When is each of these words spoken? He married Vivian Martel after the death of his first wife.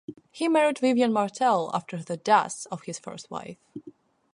He 0.31 0.47
married 0.47 0.79
Vivian 0.79 1.13
Martel 1.13 1.69
after 1.75 1.97
the 2.01 2.17
death 2.17 2.65
of 2.71 2.81
his 2.85 2.97
first 2.97 3.29
wife. 3.29 3.59